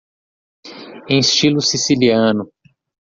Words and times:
Em 1.09 1.19
estilo 1.19 1.61
siciliano 1.61 2.49